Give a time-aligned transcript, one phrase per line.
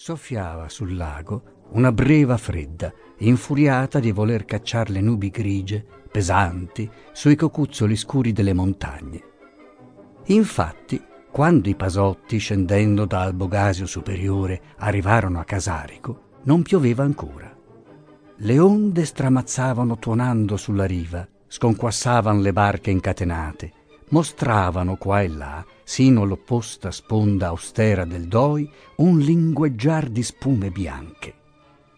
[0.00, 7.34] Soffiava sul lago una breva fredda, infuriata di voler cacciar le nubi grigie, pesanti, sui
[7.34, 9.22] cocuzzoli scuri delle montagne.
[10.26, 17.52] Infatti, quando i pasotti, scendendo da Albogasio Superiore, arrivarono a Casarico, non pioveva ancora.
[18.36, 23.72] Le onde stramazzavano tuonando sulla riva, sconquassavano le barche incatenate,
[24.10, 31.34] mostravano qua e là, sino all'opposta sponda austera del Doi, un lingueggiar di spume bianche.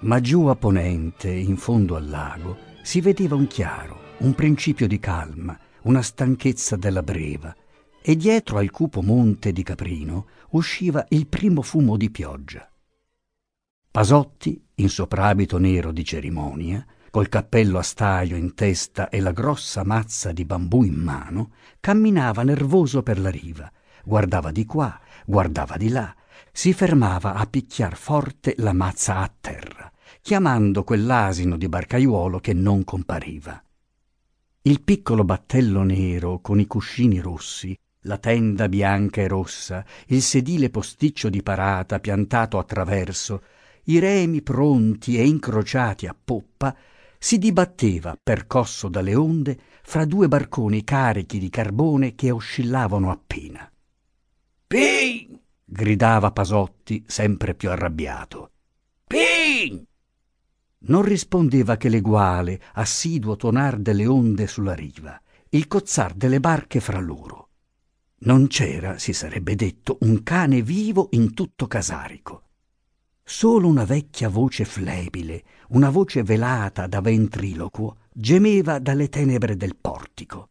[0.00, 4.98] Ma giù a ponente, in fondo al lago, si vedeva un chiaro, un principio di
[4.98, 7.54] calma, una stanchezza della breva,
[8.02, 12.70] e dietro al cupo monte di Caprino usciva il primo fumo di pioggia.
[13.90, 16.84] Pasotti, in soprabito nero di cerimonia,
[17.14, 22.42] col cappello a staio in testa e la grossa mazza di bambù in mano, camminava
[22.42, 23.70] nervoso per la riva,
[24.02, 26.12] guardava di qua, guardava di là,
[26.50, 32.82] si fermava a picchiar forte la mazza a terra, chiamando quell'asino di barcaiuolo che non
[32.82, 33.62] compariva.
[34.62, 40.68] Il piccolo battello nero con i cuscini rossi, la tenda bianca e rossa, il sedile
[40.68, 43.40] posticcio di parata piantato a traverso,
[43.84, 46.74] i remi pronti e incrociati a poppa,
[47.24, 53.66] si dibatteva, percosso dalle onde, fra due barconi carichi di carbone che oscillavano appena.
[54.66, 55.40] Pin!
[55.64, 58.50] gridava Pasotti, sempre più arrabbiato.
[59.06, 59.82] Pin!
[60.80, 67.00] Non rispondeva che l'eguale, assiduo tonar delle onde sulla riva, il cozzar delle barche fra
[67.00, 67.48] loro.
[68.24, 72.42] Non c'era, si sarebbe detto, un cane vivo in tutto Casarico.
[73.26, 80.50] Solo una vecchia voce flebile, una voce velata da ventriloquo, gemeva dalle tenebre del portico.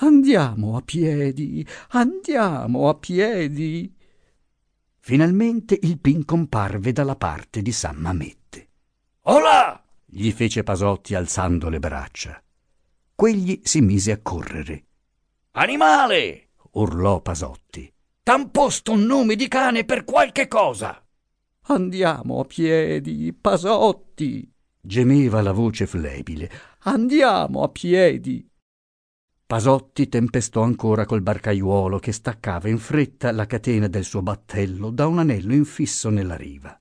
[0.00, 3.96] Andiamo a piedi, andiamo a piedi.
[4.98, 8.68] Finalmente il Pin comparve dalla parte di San Mamette.
[9.22, 9.82] Olà!
[10.04, 12.42] gli fece Pasotti alzando le braccia.
[13.14, 14.84] Quegli si mise a correre.
[15.52, 16.50] Animale!
[16.72, 17.90] urlò Pasotti.
[18.22, 21.00] T'han posto un nome di cane per qualche cosa!
[21.68, 24.48] Andiamo a piedi, Pasotti.
[24.80, 26.48] gemeva la voce flebile.
[26.82, 28.48] Andiamo a piedi.
[29.44, 35.08] Pasotti tempestò ancora col barcaiuolo che staccava in fretta la catena del suo battello da
[35.08, 36.80] un anello infisso nella riva.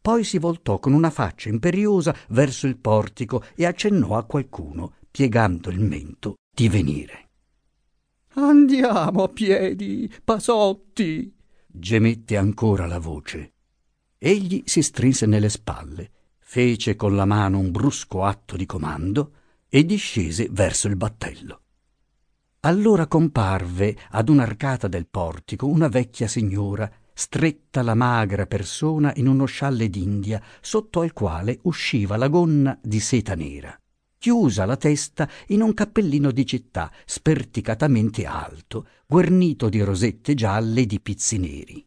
[0.00, 5.70] Poi si voltò con una faccia imperiosa verso il portico e accennò a qualcuno, piegando
[5.70, 7.30] il mento, di venire.
[8.34, 11.32] Andiamo a piedi, Pasotti.
[11.66, 13.53] gemette ancora la voce.
[14.26, 19.32] Egli si strinse nelle spalle, fece con la mano un brusco atto di comando
[19.68, 21.60] e discese verso il battello.
[22.60, 29.44] Allora comparve ad un'arcata del portico una vecchia signora, stretta la magra persona in uno
[29.44, 33.78] scialle d'India, sotto al quale usciva la gonna di seta nera,
[34.16, 40.86] chiusa la testa in un cappellino di città sperticatamente alto, guarnito di rosette gialle e
[40.86, 41.86] di pizzi neri.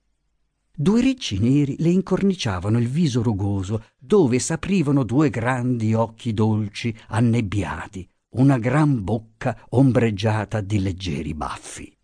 [0.80, 8.08] Due ricci neri le incorniciavano il viso rugoso, dove s'aprivano due grandi occhi dolci, annebbiati,
[8.36, 11.98] una gran bocca ombreggiata di leggeri baffi.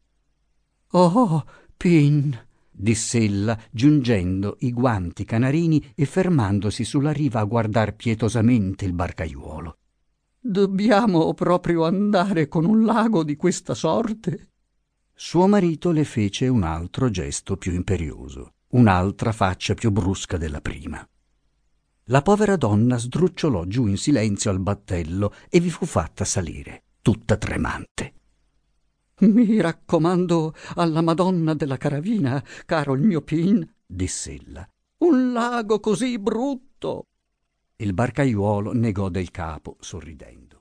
[0.93, 1.45] Oh,
[1.77, 2.35] Pin,
[2.71, 9.77] diss'ella, giungendo i guanti canarini e fermandosi sulla riva a guardar pietosamente il barcaiuolo.
[10.39, 14.49] Dobbiamo proprio andare con un lago di questa sorte?
[15.13, 21.05] Suo marito le fece un altro gesto più imperioso un'altra faccia più brusca della prima.
[22.07, 27.37] La povera donna sdrucciolò giù in silenzio al battello e vi fu fatta salire, tutta
[27.37, 28.13] tremante.
[29.19, 34.67] Mi raccomando alla Madonna della Caravina, caro il mio Pin, diss'ella.
[34.97, 37.07] Un lago così brutto.
[37.77, 40.52] Il barcaiuolo negò del capo, sorridendo.